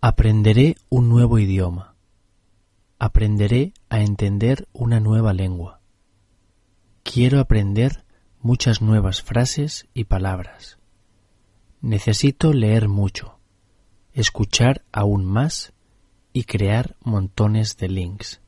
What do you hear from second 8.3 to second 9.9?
muchas nuevas frases